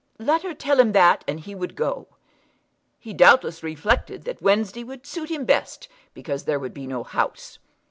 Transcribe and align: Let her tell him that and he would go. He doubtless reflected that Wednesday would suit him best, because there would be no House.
Let 0.17 0.41
her 0.41 0.55
tell 0.55 0.79
him 0.79 0.93
that 0.93 1.23
and 1.27 1.39
he 1.41 1.53
would 1.53 1.75
go. 1.75 2.07
He 2.97 3.13
doubtless 3.13 3.61
reflected 3.61 4.23
that 4.23 4.41
Wednesday 4.41 4.83
would 4.83 5.05
suit 5.05 5.29
him 5.29 5.45
best, 5.45 5.87
because 6.15 6.45
there 6.45 6.57
would 6.57 6.73
be 6.73 6.87
no 6.87 7.03
House. 7.03 7.59